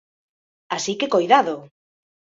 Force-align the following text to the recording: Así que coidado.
Así 0.75 0.93
que 0.99 1.11
coidado. 1.13 1.55